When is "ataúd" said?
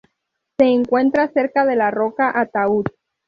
2.39-2.85